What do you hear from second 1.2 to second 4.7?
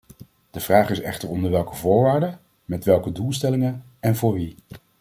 onder welke voorwaarden, met welke doelstellingen en voor wie.